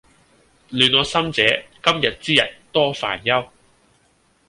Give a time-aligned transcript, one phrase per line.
[0.71, 1.43] 亂我心者，
[1.83, 2.39] 今日之日
[2.71, 3.49] 多煩憂